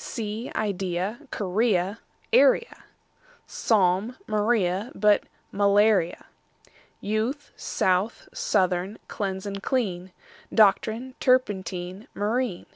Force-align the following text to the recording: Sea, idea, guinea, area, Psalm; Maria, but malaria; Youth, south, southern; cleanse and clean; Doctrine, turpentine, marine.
Sea, 0.00 0.52
idea, 0.54 1.18
guinea, 1.36 1.96
area, 2.32 2.84
Psalm; 3.48 4.16
Maria, 4.28 4.92
but 4.94 5.24
malaria; 5.50 6.26
Youth, 7.00 7.50
south, 7.56 8.28
southern; 8.32 9.00
cleanse 9.08 9.44
and 9.44 9.60
clean; 9.60 10.12
Doctrine, 10.54 11.16
turpentine, 11.18 12.06
marine. 12.14 12.66